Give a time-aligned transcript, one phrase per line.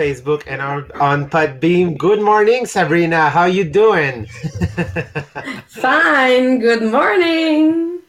[0.00, 1.98] Facebook and on, on Podbean.
[1.98, 3.28] Good morning, Sabrina.
[3.28, 4.24] How you doing?
[5.68, 6.60] Fine.
[6.60, 8.00] Good morning.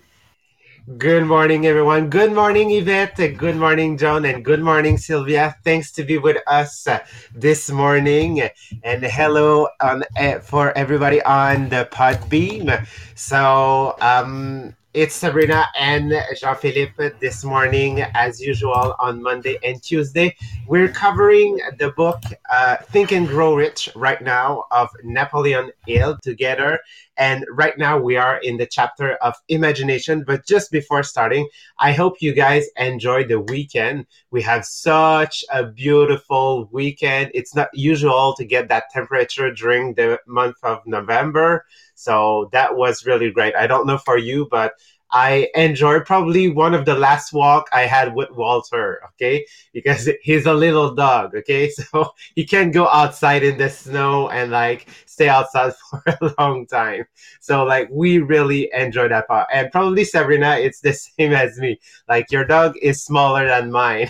[0.98, 2.10] Good morning, everyone.
[2.10, 3.36] Good morning, Yvette.
[3.36, 4.24] Good morning, John.
[4.24, 5.58] And good morning, Sylvia.
[5.66, 7.00] Thanks to be with us uh,
[7.36, 8.42] this morning.
[8.84, 12.88] And hello on uh, for everybody on the Podbean.
[13.16, 20.36] So, um, it's Sabrina and Jean Philippe this morning, as usual, on Monday and Tuesday.
[20.68, 26.80] We're covering the book uh, Think and Grow Rich right now of Napoleon Hill together.
[27.18, 30.24] And right now we are in the chapter of imagination.
[30.26, 31.48] But just before starting,
[31.80, 34.08] I hope you guys enjoy the weekend.
[34.32, 37.32] We have such a beautiful weekend.
[37.34, 41.66] It's not usual to get that temperature during the month of November.
[41.96, 43.56] So that was really great.
[43.56, 44.74] I don't know for you, but
[45.12, 49.46] I enjoyed probably one of the last walk I had with Walter, okay?
[49.74, 51.70] Because he's a little dog, okay?
[51.82, 56.68] So he can't go outside in the snow and like stay outside for a long
[56.68, 57.06] time.
[57.40, 59.48] So like we really enjoyed that part.
[59.54, 61.80] And probably Sabrina, it's the same as me.
[62.08, 64.10] Like your dog is smaller than mine.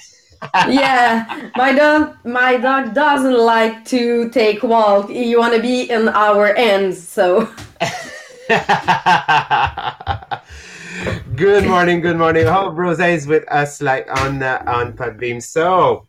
[0.68, 5.10] yeah, my dog my dog doesn't like to take walk.
[5.10, 7.48] You want to be in our ends, so
[11.42, 12.46] good morning, good morning.
[12.46, 15.42] Hope Rose is with us like on uh, on Podbean.
[15.42, 16.06] So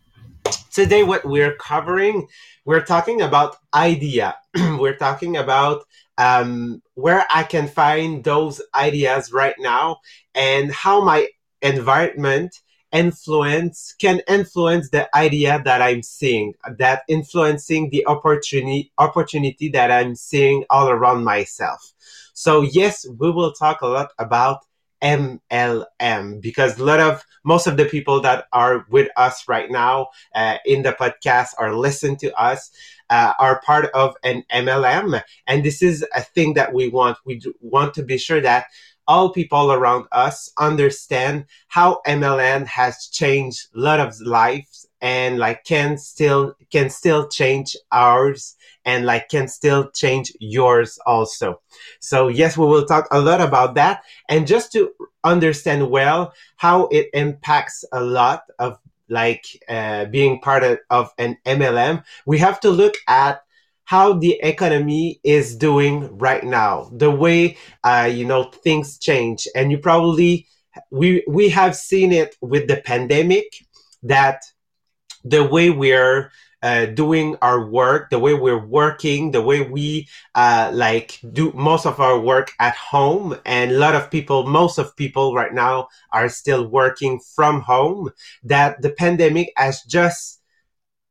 [0.71, 2.29] today, what we're covering,
[2.67, 4.37] we're talking about idea.
[4.55, 5.87] we're talking about
[6.19, 10.01] um, where I can find those ideas right now
[10.35, 11.29] and how my
[11.63, 12.55] environment
[12.93, 20.15] influence can influence the idea that I'm seeing, that influencing the opportunity opportunity that I'm
[20.15, 21.81] seeing all around myself.
[22.35, 24.59] So yes, we will talk a lot about
[25.03, 30.09] MLM because a lot of most of the people that are with us right now
[30.35, 32.71] uh, in the podcast or listen to us
[33.11, 37.19] uh, are part of an MLM, and this is a thing that we want.
[37.27, 38.67] We want to be sure that
[39.09, 45.65] all people around us understand how MLM has changed a lot of lives and like
[45.65, 51.61] can still can still change ours and like can still change yours also.
[52.01, 54.93] So yes, we will talk a lot about that and just to
[55.25, 61.37] understand well how it impacts a lot of like uh, being part of, of an
[61.45, 63.43] MLM, we have to look at
[63.85, 69.71] how the economy is doing right now, the way uh, you know things change, and
[69.71, 70.47] you probably
[70.91, 73.45] we we have seen it with the pandemic
[74.03, 74.43] that
[75.25, 76.31] the way we're
[76.63, 81.87] uh, doing our work, the way we're working, the way we uh, like do most
[81.87, 85.89] of our work at home, and a lot of people, most of people right now
[86.13, 88.11] are still working from home.
[88.45, 90.41] That the pandemic has just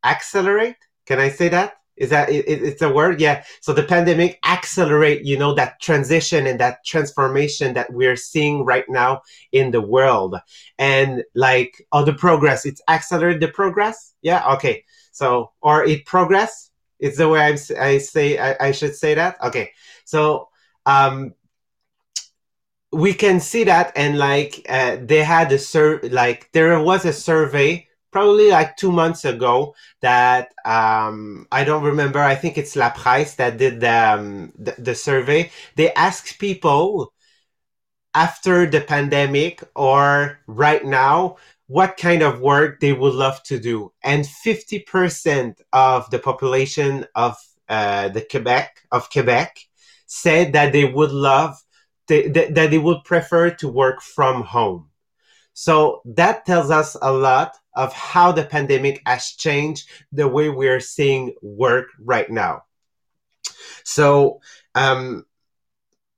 [0.04, 0.78] accelerate.
[1.06, 1.81] Can I say that?
[2.02, 3.22] Is that it, it's a word?
[3.22, 3.44] Yeah.
[3.62, 8.86] So the pandemic accelerate, you know, that transition and that transformation that we're seeing right
[8.90, 10.36] now in the world,
[10.78, 14.16] and like all the progress, it's accelerate the progress.
[14.22, 14.44] Yeah.
[14.56, 14.84] Okay.
[15.12, 16.72] So, or it progress.
[17.00, 19.38] It's the way I'm, I say, I, I should say that.
[19.42, 19.72] Okay.
[20.06, 20.50] So,
[20.86, 21.34] um,
[22.92, 27.14] we can see that and like, uh, they had a sur, like there was a
[27.14, 32.20] survey probably like two months ago that um, I don't remember.
[32.20, 35.52] I think it's La Presse that did the, um, the, the survey.
[35.76, 37.14] They asked people
[38.14, 41.38] after the pandemic or right now
[41.68, 43.94] what kind of work they would love to do.
[44.04, 47.38] And 50% of the population of
[47.70, 49.58] uh, the Quebec, of Quebec,
[50.06, 51.56] said that they would love,
[52.08, 54.90] they, that they would prefer to work from home.
[55.54, 60.80] So that tells us a lot of how the pandemic has changed the way we're
[60.80, 62.64] seeing work right now.
[63.84, 64.42] So,
[64.76, 65.26] um,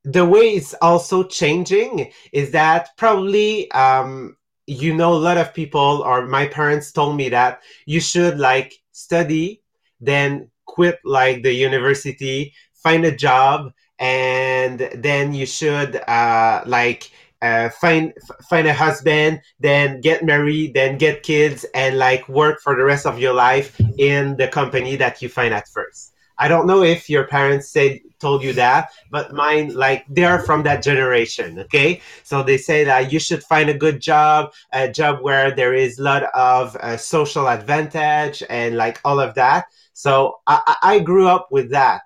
[0.04, 4.36] the way it's also changing is that probably um,
[4.68, 8.74] you know a lot of people or my parents told me that you should like
[8.92, 9.62] study
[10.00, 17.12] then quit like the university find a job and then you should uh like
[17.44, 18.14] uh, find
[18.50, 23.06] find a husband, then get married, then get kids, and like work for the rest
[23.06, 26.14] of your life in the company that you find at first.
[26.38, 30.40] I don't know if your parents said told you that, but mine like they are
[30.40, 31.60] from that generation.
[31.60, 35.74] Okay, so they say that you should find a good job, a job where there
[35.74, 39.66] is a lot of uh, social advantage and like all of that.
[39.94, 42.04] So I, I grew up with that,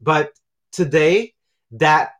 [0.00, 0.32] but
[0.72, 1.34] today
[1.70, 2.12] that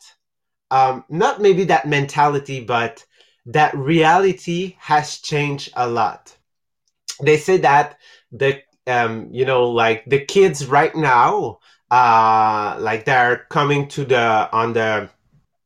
[0.73, 3.05] um, not maybe that mentality, but
[3.45, 6.35] that reality has changed a lot.
[7.23, 7.99] They say that
[8.33, 11.59] the um, you know, like the kids right now,
[11.91, 15.11] uh, like they're coming to the on the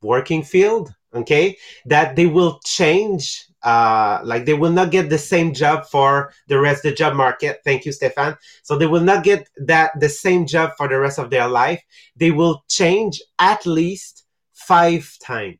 [0.02, 1.56] working field, okay,
[1.86, 3.46] that they will change.
[3.62, 7.14] Uh, like they will not get the same job for the rest of the job
[7.14, 7.60] market.
[7.64, 8.36] Thank you, Stefan.
[8.62, 11.82] So they will not get that the same job for the rest of their life.
[12.16, 14.25] They will change at least
[14.56, 15.58] five times.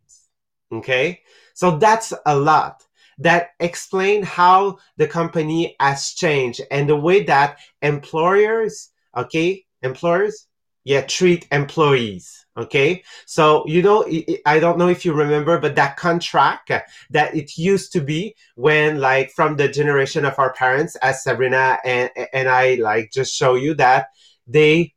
[0.72, 1.20] Okay,
[1.54, 2.82] so that's a lot
[3.18, 10.48] that explain how the company has changed and the way that employers, okay, employers,
[10.84, 12.46] yeah, treat employees.
[12.58, 14.04] Okay, so you know,
[14.46, 16.72] I don't know if you remember, but that contract
[17.10, 21.78] that it used to be when, like, from the generation of our parents, as Sabrina
[21.84, 24.08] and and I like just show you that
[24.46, 24.94] they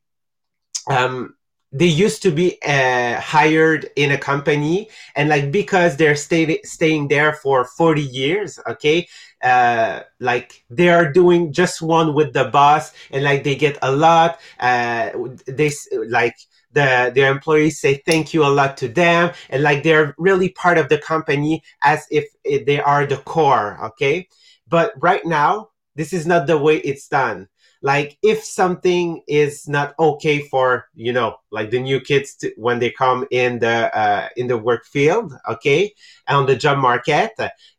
[0.89, 1.35] um
[1.71, 7.07] they used to be uh, hired in a company and like because they're stay- staying
[7.07, 9.07] there for 40 years okay
[9.43, 13.91] uh, like they are doing just one with the boss and like they get a
[13.91, 15.09] lot uh,
[15.47, 15.71] they
[16.07, 16.35] like
[16.71, 20.77] the their employees say thank you a lot to them and like they're really part
[20.77, 22.25] of the company as if
[22.65, 24.27] they are the core okay?
[24.67, 27.47] But right now this is not the way it's done
[27.81, 32.79] like if something is not okay for you know like the new kids to, when
[32.79, 35.93] they come in the uh, in the work field okay
[36.27, 37.31] on the job market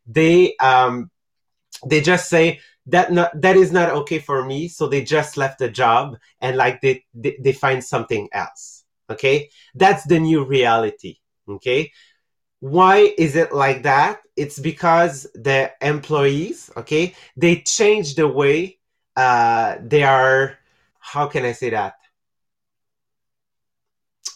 [0.07, 1.09] they um
[1.85, 5.59] they just say that not that is not okay for me so they just left
[5.59, 8.81] the job and like they they, they find something else
[9.11, 9.49] okay?
[9.75, 11.91] That's the new reality okay?
[12.59, 14.21] Why is it like that?
[14.35, 18.79] It's because the employees okay they change the way
[19.15, 20.57] uh, they are
[20.99, 21.95] how can I say that?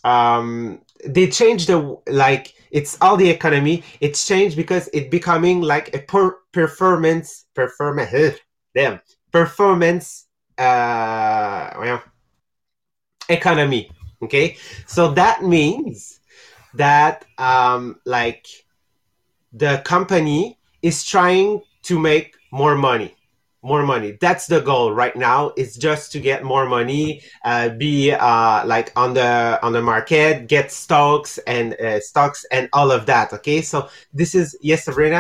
[0.04, 3.84] Um, they changed the like it's all the economy.
[4.02, 8.40] It's changed because it becoming like a per- performance performance
[8.76, 9.00] damn
[9.32, 10.28] performance
[10.58, 12.04] uh well,
[13.30, 13.92] economy.
[14.22, 14.58] Okay,
[14.88, 16.20] so that means
[16.74, 18.46] that um like
[19.54, 23.15] the company is trying to make more money
[23.66, 24.18] more money.
[24.22, 28.92] That's the goal right now it's just to get more money uh, be uh, like
[28.96, 33.62] on the on the market get stocks and uh, stocks and all of that okay?
[33.62, 35.20] So this is yes sabrina?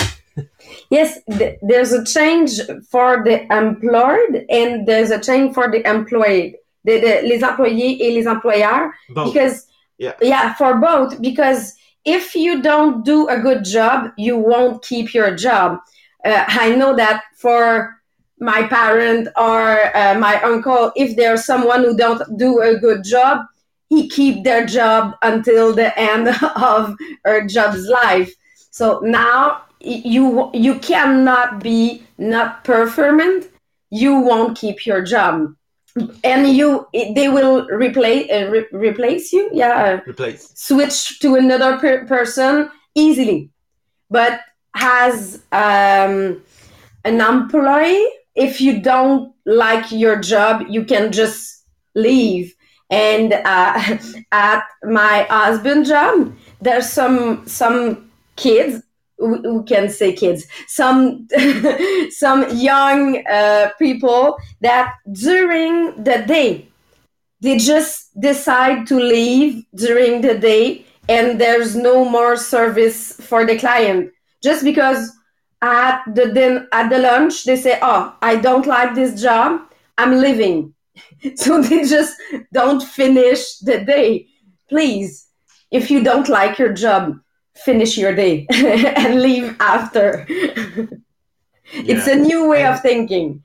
[0.89, 2.59] Yes th- there's a change
[2.89, 8.12] for the employed and there's a change for the employed the, the les employés et
[8.13, 8.91] les employeurs.
[9.09, 9.34] Both.
[9.34, 9.65] because
[9.98, 10.13] yeah.
[10.22, 15.36] yeah for both because if you don't do a good job you won't keep your
[15.36, 15.79] job.
[16.24, 17.96] Uh, i know that for
[18.39, 23.46] my parent or uh, my uncle if there's someone who don't do a good job
[23.89, 28.34] he keep their job until the end of her job's life.
[28.72, 33.50] So now you you cannot be not performant.
[33.89, 35.56] You won't keep your job.
[36.24, 39.50] And you they will replace uh, re- replace you?
[39.54, 40.01] Yeah.
[40.06, 40.51] Replace.
[40.56, 43.50] Switch to another per- person easily.
[44.10, 44.42] But
[44.74, 46.42] has um,
[47.06, 51.65] an employee if you don't like your job, you can just
[51.96, 52.54] leave.
[52.89, 53.98] And uh,
[54.32, 58.84] at my husband' job, there's some some kids
[59.18, 61.27] who can say kids some
[62.10, 66.68] some young uh, people that during the day
[67.39, 73.58] they just decide to leave during the day and there's no more service for the
[73.58, 74.12] client
[74.44, 75.12] just because
[75.65, 79.62] at the then at the lunch they say oh i don't like this job.
[79.98, 80.74] I'm leaving.
[81.36, 82.13] So they just
[82.53, 84.27] don't finish the day.
[84.69, 85.27] Please
[85.72, 87.19] if you don't like your job
[87.65, 90.25] finish your day and leave after.
[90.29, 90.86] Yeah.
[91.91, 93.43] it's a new way and, of thinking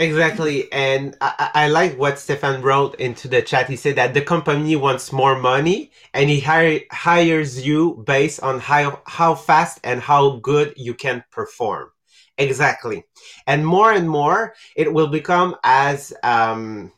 [0.00, 0.72] Exactly.
[0.72, 3.68] And I, I like what Stefan wrote into the chat.
[3.68, 8.60] He said that the company wants more money and he hire, hires you based on
[8.60, 11.90] how, how fast and how good you can perform.
[12.38, 13.04] Exactly.
[13.46, 16.92] And more and more, it will become as, um,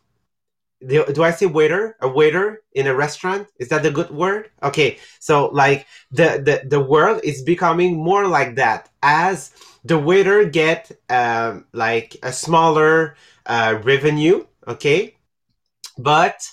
[0.87, 1.97] do, do I say waiter?
[2.01, 3.49] A waiter in a restaurant?
[3.59, 4.51] Is that a good word?
[4.62, 4.99] Okay.
[5.21, 9.53] So like the, the, the world is becoming more like that as
[9.85, 15.17] the waiter get um, like a smaller uh, revenue, okay,
[15.99, 16.49] but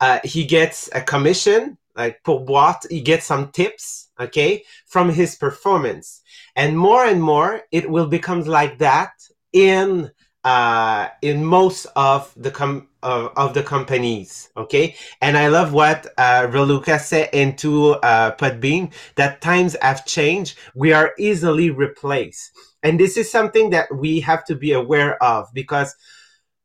[0.00, 5.34] uh, he gets a commission like for what he gets some tips, okay, from his
[5.36, 6.20] performance,
[6.54, 9.12] and more and more it will become like that
[9.52, 10.10] in
[10.44, 14.50] uh, in most of the com- of, of the companies.
[14.56, 20.58] Okay, and I love what uh, Reluca said into uh, Podbean that times have changed.
[20.74, 22.50] We are easily replaced,
[22.82, 25.94] and this is something that we have to be aware of because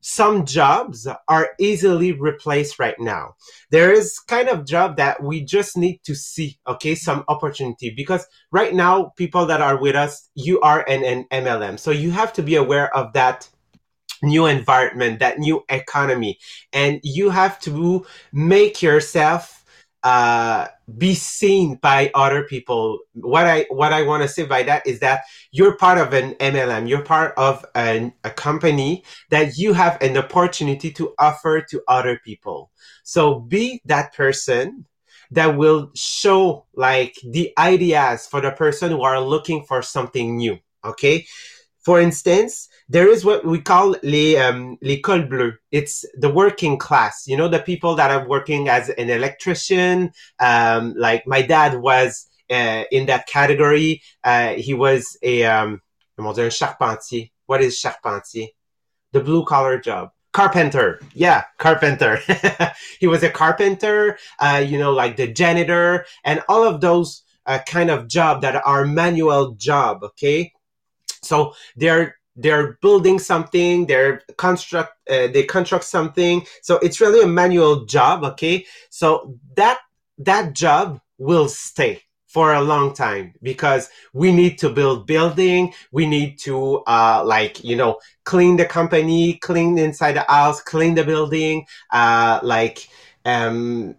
[0.02, 3.36] some jobs are easily replaced right now.
[3.70, 8.26] There is kind of job that we just need to see, okay, some opportunity because
[8.52, 11.78] right now people that are with us, you are in an MLM.
[11.78, 13.48] So you have to be aware of that
[14.22, 16.40] new environment, that new economy,
[16.74, 19.62] and you have to make yourself
[20.04, 23.00] uh, be seen by other people.
[23.14, 26.34] What I what I want to say by that is that you're part of an
[26.36, 26.90] MLM.
[26.90, 32.20] You're part of an, a company that you have an opportunity to offer to other
[32.24, 32.72] people.
[33.04, 34.86] So be that person
[35.32, 40.58] that will show like the ideas for the person who are looking for something new.
[40.84, 41.26] Okay.
[41.84, 45.54] For instance, there is what we call les, um, les cols bleus.
[45.72, 50.12] It's the working class, you know, the people that are working as an electrician.
[50.40, 54.04] Um, like my dad was uh, in that category.
[54.24, 55.82] Uh, he was a, um,
[56.18, 57.32] comment un charpentier.
[57.48, 58.48] What is charpentier?
[59.12, 60.12] The blue collar job.
[60.34, 61.02] Carpenter.
[61.14, 62.20] Yeah, carpenter.
[63.00, 67.60] he was a carpenter, uh, you know, like the janitor and all of those uh,
[67.68, 70.04] kind of job that are manual job.
[70.04, 70.54] Okay.
[71.22, 76.46] So they're they're building something they're construct uh, they construct something.
[76.62, 78.66] So it's really a manual job okay?
[78.90, 79.80] So that
[80.18, 86.06] that job will stay for a long time because we need to build building we
[86.06, 91.04] need to uh, like you know clean the company clean inside the house clean the
[91.04, 92.88] building uh, like
[93.26, 93.96] um,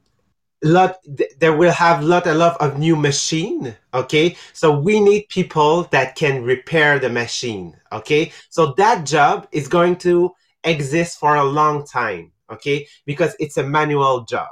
[0.63, 0.99] lot
[1.39, 4.37] there will have lot a lot of new machine okay?
[4.53, 8.33] So we need people that can repair the machine okay?
[8.49, 10.33] So that job is going to
[10.65, 12.87] exist for a long time okay?
[13.07, 14.49] Because it's a manual job.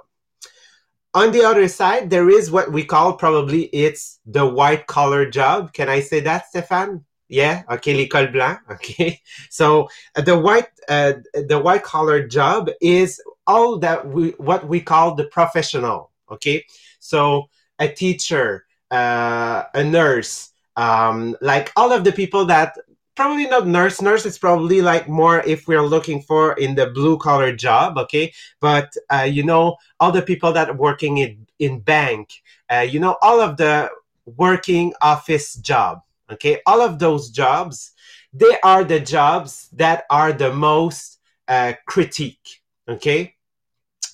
[1.14, 5.73] On the other side there is what we call probably it's the white collar job.
[5.73, 7.62] Can i say that stefan yeah?
[7.71, 9.21] Okay l'école blanc okay?
[9.49, 14.80] So uh, the white uh, the white collar job is all that we what we
[14.80, 16.64] call the professional okay?
[17.00, 22.76] So a teacher uh, a nurse um, like all of the people that
[23.16, 27.19] probably not nurse nurse is probably like more if we're looking for in the blue
[27.19, 28.33] collar job okay?
[28.61, 32.30] But uh, you know all the people that are working in in bank
[32.73, 33.90] uh, you know all of the
[34.25, 36.61] working office job okay?
[36.66, 37.92] All of those jobs
[38.33, 43.35] they are the jobs that are the most uh, critique okay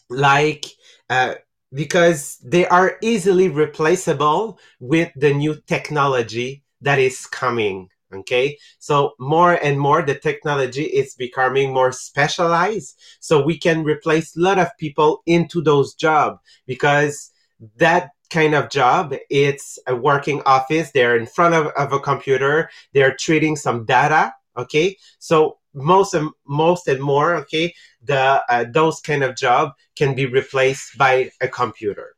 [0.08, 0.66] like
[1.10, 1.34] uh,
[1.72, 8.58] because they are easily replaceable with the new technology that is coming okay?
[8.78, 12.98] So more and more the technology is becoming more specialized.
[13.20, 17.32] So we can replace a lot of people into those jobs because
[17.76, 20.90] that kind of job it's a working office.
[20.90, 22.70] They're in front of, of a computer.
[22.92, 24.96] They're treating some data okay?
[25.18, 30.26] So most and most and more okay the uh, those kind of job can be
[30.26, 32.16] replaced by a computer.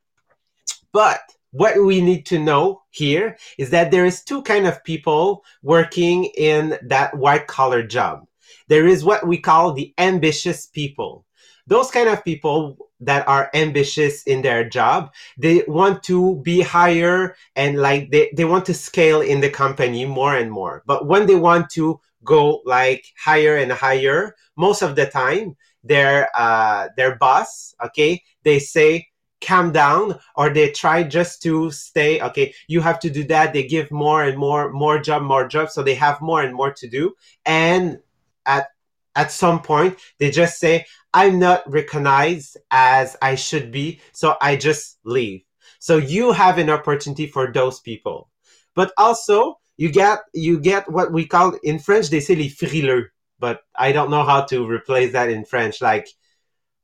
[0.91, 5.43] But what we need to know here is that there is two kind of people
[5.63, 8.25] working in that white collar job.
[8.67, 11.25] There is what we call the ambitious people.
[11.65, 17.33] Those kind of people that are ambitious in their job they want to be higher
[17.55, 20.83] and like they, they want to scale in the company more and more.
[20.85, 24.35] But when they want to go like higher and higher.
[24.55, 29.07] Most of the time their uh their boss okay they say
[29.41, 32.53] calm down or they try just to stay okay?
[32.67, 33.53] You have to do that.
[33.53, 36.73] They give more and more more job more job so they have more and more
[36.73, 37.13] to do.
[37.45, 37.99] And
[38.45, 38.67] at
[39.15, 44.55] at some point they just say i'm not recognized as i should be so i
[44.55, 45.41] just leave.
[45.79, 48.29] So you have an opportunity for those people.
[48.75, 53.07] But also you get you get what we call in french they say les frileux
[53.39, 56.07] but i don't know how to replace that in french like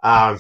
[0.03, 0.39] um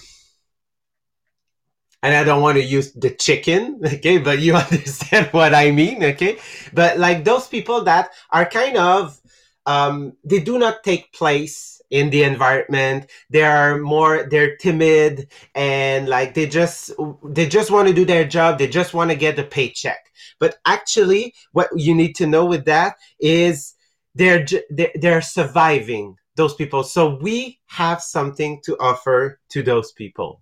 [2.03, 6.03] and I don't want to use the chicken, okay, but you understand what I mean,
[6.03, 6.37] okay?
[6.71, 9.19] But like those people that are kind of,
[9.65, 13.09] um, they do not take place in the environment.
[13.29, 16.91] They are more, they're timid and like they just,
[17.23, 18.57] they just want to do their job.
[18.57, 20.11] They just want to get the paycheck.
[20.39, 23.73] But actually, what you need to know with that is
[24.15, 26.83] they're, they're, surviving those people.
[26.83, 30.41] So we have something to offer to those people.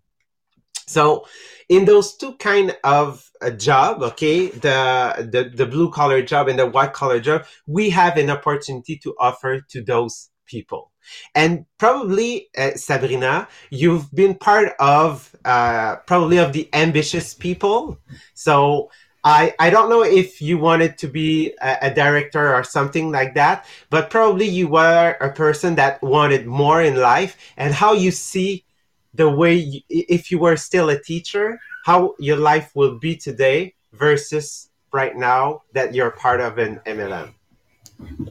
[0.88, 1.26] So
[1.70, 6.60] in those two kind of a job, okay, the, the, the blue collar job and
[6.60, 10.93] the white collar job, we have an opportunity to offer to those people.
[11.36, 17.98] And probably, uh, Sabrina, you've been part of uh, probably of the ambitious people.
[18.34, 18.90] So
[19.24, 23.36] I, I don't know if you wanted to be a, a, director or something like
[23.36, 28.12] that, but probably you were a person that wanted more in life and how you
[28.12, 28.66] see
[29.14, 33.76] the way, you, if you were still a teacher, how your life will be today
[33.94, 37.34] versus right now that you're part of an MLM.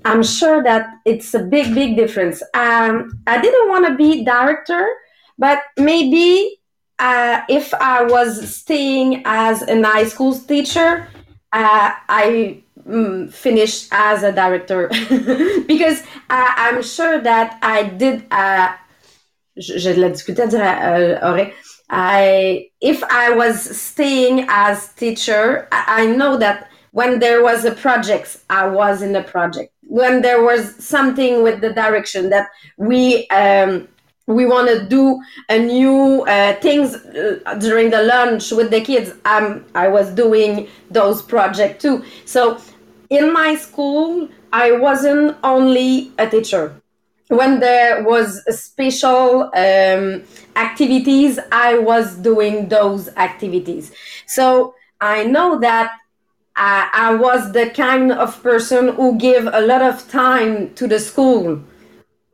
[0.05, 2.43] I'm sure that it's a big, big difference.
[2.55, 4.87] Um, I didn't want to be director,
[5.39, 6.59] but maybe
[6.99, 11.09] uh, if I was staying as a high school teacher,
[11.53, 14.89] uh, I mm, finished as a director
[15.67, 18.27] because I'm sure that I did.
[18.31, 18.75] Uh,
[19.55, 21.51] la dire euh,
[21.91, 27.73] I, if I was staying as teacher, I, I know that when there was a
[27.73, 29.73] project, I was in the project.
[29.83, 33.89] When there was something with the direction that we um,
[34.27, 39.13] we want to do a new uh, things uh, during the lunch with the kids,
[39.25, 42.05] um, I was doing those projects too.
[42.25, 42.61] So
[43.11, 46.75] in my school, I wasn't only a teacher.
[47.29, 50.23] When there was special um,
[50.57, 53.91] activities, I was doing those activities.
[54.27, 55.93] So I know that
[56.57, 61.01] I, I was the kind of person who give a lot of time to the
[61.01, 61.63] school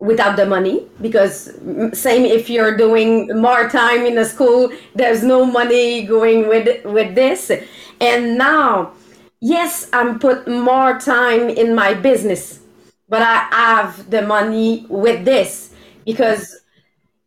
[0.00, 1.52] without the money because
[1.92, 7.14] same if you're doing more time in the school there's no money going with with
[7.14, 7.50] this.
[8.00, 8.92] And now
[9.40, 12.60] yes i'm put more time in my business
[13.08, 15.72] but i have the money with this
[16.04, 16.60] because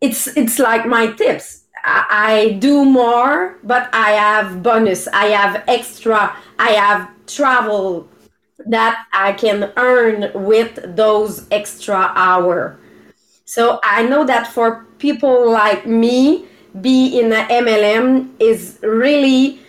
[0.02, 5.08] it's it's like my tips I do more, but I have bonus.
[5.08, 6.36] I have extra.
[6.60, 8.08] I have travel
[8.66, 12.78] that I can earn with those extra hour.
[13.46, 16.46] So I know that for people like me,
[16.80, 19.60] be in the MLM is really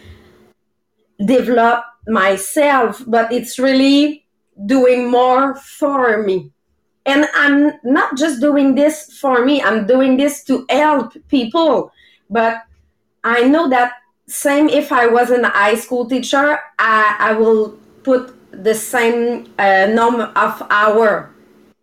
[1.25, 4.25] develop myself, but it's really
[4.67, 6.53] doing more for me.
[7.07, 11.91] And I'm not just doing this for me, I'm doing this to help people
[12.33, 12.65] but
[13.23, 13.93] I know that
[14.27, 19.87] same if I was an high school teacher, I, I will put the same uh,
[19.87, 21.31] number of hour.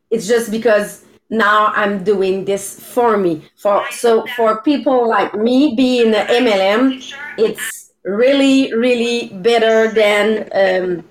[0.10, 3.44] It's just because now I'm doing this for me.
[3.56, 11.04] For so for people like me being an MLM, it's really really better than um,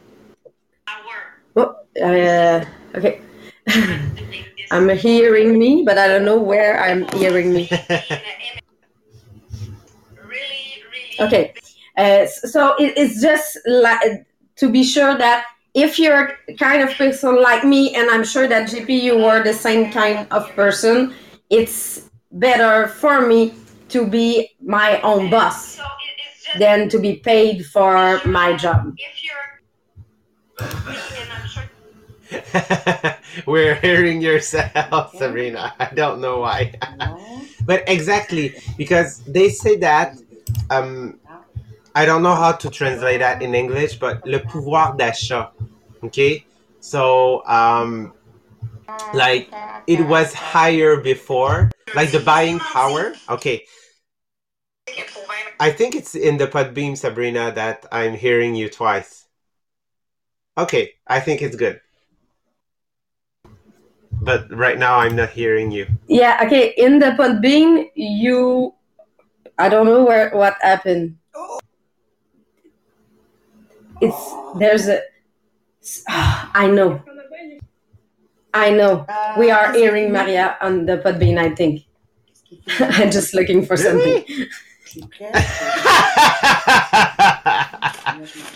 [1.57, 2.65] oh, uh,
[2.97, 3.21] okay.
[4.71, 7.71] I'm hearing me, but I don't know where I'm hearing me.
[11.21, 11.55] Okay,
[11.97, 14.27] uh, so it, it's just like
[14.57, 18.69] to be sure that if you're kind of person like me, and I'm sure that
[18.69, 21.15] JP you were the same kind of person,
[21.51, 23.55] it's better for me
[23.91, 25.79] to be my own boss
[26.59, 28.95] than to be paid for my job.
[33.47, 35.75] We're hearing yourself, Sabrina.
[35.79, 36.75] I don't know why.
[37.65, 40.19] but exactly, because they say that
[40.71, 41.21] um,
[41.95, 45.51] I don't know how to translate that in English, but le pouvoir d'achat.
[46.05, 46.45] Okay,
[46.81, 48.13] so um,
[49.13, 49.51] like
[49.87, 53.13] it was higher before, like the buying power.
[53.29, 53.65] Okay,
[55.61, 59.27] I think it's in the Podbean, Sabrina, that I'm hearing you twice.
[60.57, 61.81] Okay, I think it's good.
[64.23, 65.87] But right now I'm not hearing you.
[66.07, 66.75] Yeah, okay.
[66.77, 68.75] In the Podbean, you
[69.59, 71.19] I don't know where what happened.
[74.01, 75.03] It's there's a.
[76.09, 77.03] I know.
[78.55, 79.07] I know.
[79.37, 81.39] We are hearing Maria on the Podbean.
[81.39, 81.83] I think.
[82.81, 84.25] I'm just looking for something.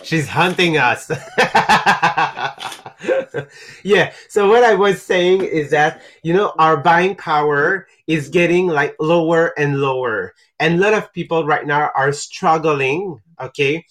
[0.02, 1.08] She's hunting us.
[3.82, 4.12] yeah.
[4.28, 8.94] So what I was saying is that, you know, our buying power is getting like
[9.00, 10.34] lower and lower.
[10.58, 13.84] And a lot of people right now are struggling, okay?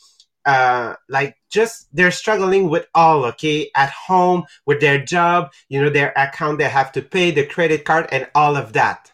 [0.45, 5.89] Uh, like just they're struggling with all, okay, at home, with their job, you know,
[5.89, 9.10] their account they have to pay, the credit card, and all of that.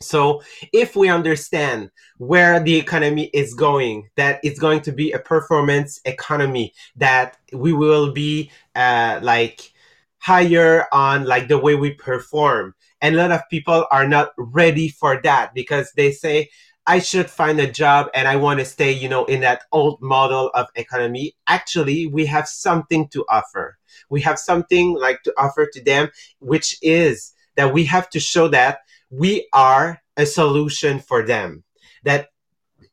[0.00, 5.18] So if we understand where the economy is going, that it's going to be a
[5.18, 9.72] performance economy, that we will be uh, like
[10.18, 12.74] higher on like the way we perform.
[13.00, 16.48] And a lot of people are not ready for that because they say,
[16.86, 20.02] I should find a job and I want to stay, you know, in that old
[20.02, 21.34] model of economy.
[21.46, 23.78] Actually, we have something to offer.
[24.10, 28.48] We have something like to offer to them, which is that we have to show
[28.48, 28.80] that
[29.18, 31.64] we are a solution for them.
[32.04, 32.28] That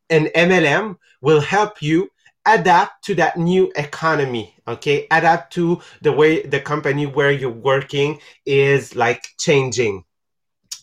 [0.09, 2.09] an MLM will help you
[2.45, 5.07] adapt to that new economy okay?
[5.11, 10.03] Adapt to the way the company where you're working is like changing.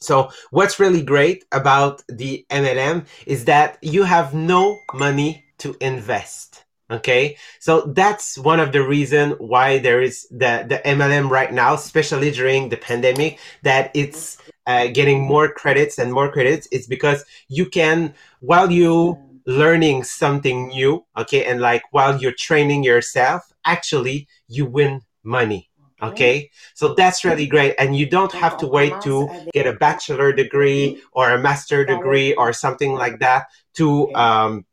[0.01, 6.65] So what's really great about the mlm is that you have no money to invest
[6.91, 7.37] okay?
[7.59, 12.31] So that's one of the reason why there is the the mlm right now especially
[12.31, 17.67] during the pandemic that it's uh, getting more credits and more credits it's because you
[17.67, 24.67] can while you learning something new okay and like while you're training yourself actually you
[24.67, 25.71] win money
[26.03, 26.51] okay.
[26.75, 31.03] so that's really great and you don't have to wait to get a bachelor degree
[31.13, 34.67] or a master degree or something like that to um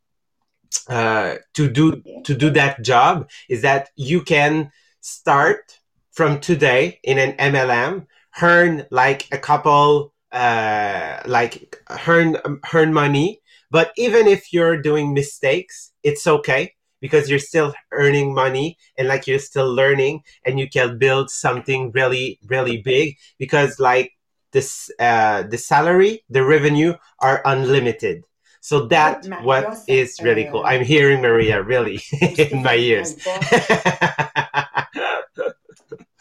[0.89, 5.79] uh to do to do that job is that you can start
[6.11, 8.05] from today in an mlm
[8.41, 12.37] earn like a couple uh like earn
[12.73, 13.41] earn money
[13.75, 19.27] but even if you're doing mistakes, it's okay because you're still earning money and like
[19.27, 24.13] you're still learning and you can build something really, really big because like
[24.53, 28.23] this, uh, the salary, the revenue are unlimited.
[28.61, 30.63] So that what is really cool.
[30.65, 33.17] I'm hearing Maria really in my ears.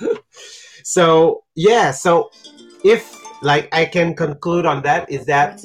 [0.83, 2.31] so yeah, so
[2.85, 5.65] if like I can conclude on that is that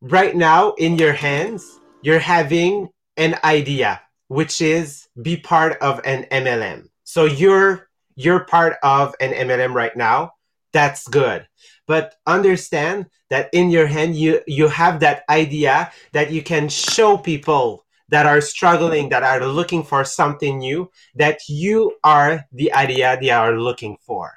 [0.00, 6.26] right now in your hands, you're having an idea, which is be part of an
[6.30, 6.88] MLM.
[7.04, 10.32] So you're you're part of an MLM right now.
[10.72, 11.46] That's good.
[11.86, 17.16] But understand that in your hand you you have that idea that you can show
[17.16, 23.18] people that are struggling, that are looking for something new, that you are the idea
[23.20, 24.32] they are looking for.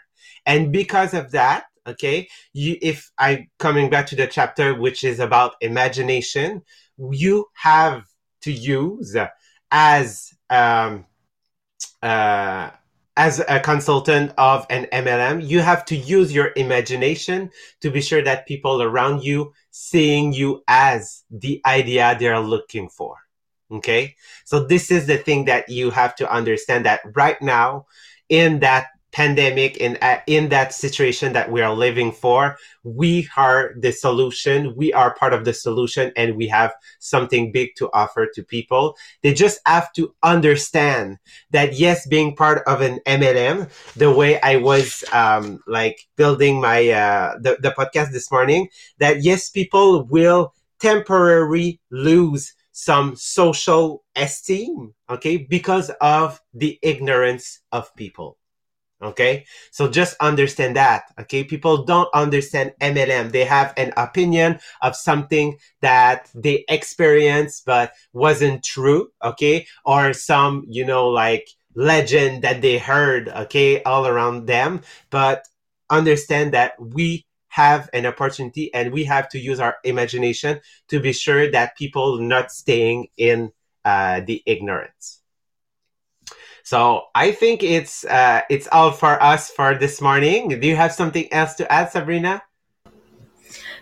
[0.46, 5.20] And because of that, okay you if I'm coming back to the chapter which is
[5.20, 6.62] about imagination
[7.12, 8.06] you have
[8.42, 9.18] to use
[9.72, 11.06] as um
[12.04, 12.70] uh
[13.18, 17.52] as a consultant of an MLM, you have to use your imagination
[17.82, 23.18] to be sure that people around you seeing you as the idea they're looking for.
[23.70, 24.16] Okay.
[24.46, 27.86] So this is the thing that you have to understand that right now
[28.30, 33.74] in that pandemic in uh, in that situation that we are living for we are
[33.78, 34.76] the solution.
[34.76, 38.98] We are part of the solution and we have something big to offer to people.
[39.22, 41.18] They just have to understand
[41.52, 46.90] that yes being part of an mlm the way i was um, like building my
[46.90, 48.68] uh, the, the podcast this morning
[49.00, 57.94] that yes people will temporarily lose some social esteem okay because of the ignorance of
[57.96, 58.38] people
[59.02, 59.46] Okay.
[59.72, 61.06] So just understand that.
[61.20, 61.44] Okay.
[61.44, 63.32] People don't understand MLM.
[63.32, 69.12] They have an opinion of something that they experienced, but wasn't true.
[69.24, 69.66] Okay.
[69.86, 73.30] Or some, you know, like legend that they heard.
[73.30, 73.82] Okay.
[73.84, 74.82] All around them.
[75.10, 75.48] But
[75.90, 81.12] understand that we have an opportunity and we have to use our imagination to be
[81.12, 83.52] sure that people not staying in
[83.84, 85.21] uh, the ignorance.
[86.64, 90.50] So I think it's uh, it's all for us for this morning.
[90.60, 92.42] Do you have something else to add, Sabrina?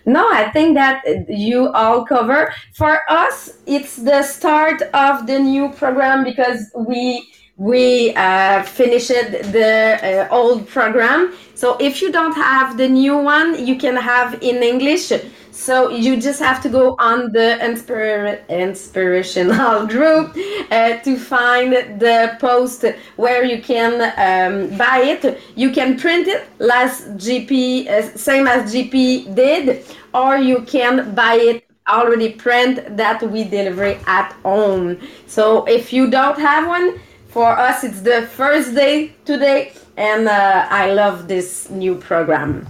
[0.05, 2.53] No, I think that you all cover.
[2.75, 7.27] For us, it's the start of the new program because we
[7.59, 9.99] we uh, finished the
[10.31, 11.33] uh, old program.
[11.55, 15.11] So if you don't have the new one, you can have in English.
[15.51, 20.37] So you just have to go on the inspir- inspirational group
[20.71, 22.85] uh, to find the post
[23.17, 25.37] where you can um, buy it.
[25.57, 31.33] You can print it, last JP, uh, same as JP did, or you can buy
[31.33, 34.97] it already print that we deliver at home.
[35.27, 40.67] So if you don't have one, for us it's the first day today, and uh,
[40.69, 42.67] I love this new program.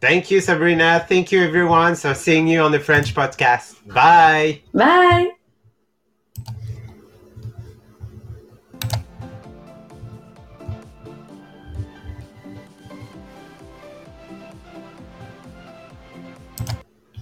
[0.00, 1.04] Thank you, Sabrina.
[1.08, 1.96] Thank you, everyone.
[1.96, 3.74] So, seeing you on the French podcast.
[3.92, 4.62] Bye.
[4.72, 5.37] Bye.